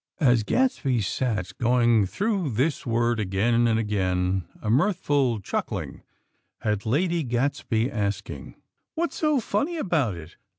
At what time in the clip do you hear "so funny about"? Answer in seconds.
9.17-10.15